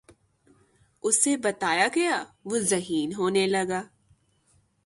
[1.05, 2.15] اُسے بتایا گیا
[2.49, 3.81] وُہ ذہین ہونے لگا